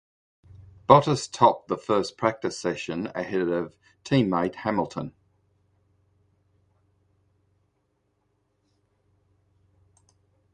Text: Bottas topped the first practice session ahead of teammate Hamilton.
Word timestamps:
Bottas 0.89 1.29
topped 1.31 1.67
the 1.67 1.77
first 1.77 2.17
practice 2.17 2.57
session 2.57 3.11
ahead 3.13 3.41
of 3.47 3.77
teammate 4.03 4.55
Hamilton. 4.55 5.13